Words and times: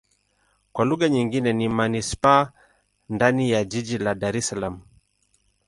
Kwa 0.73 0.85
lugha 0.85 1.09
nyingine 1.09 1.53
ni 1.53 1.69
manisipaa 1.69 2.51
ndani 3.09 3.51
ya 3.51 3.63
jiji 3.63 3.97
la 3.97 4.15
Dar 4.15 4.37
Es 4.37 4.47
Salaam. 4.47 4.81